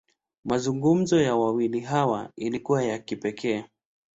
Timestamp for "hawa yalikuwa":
1.79-2.83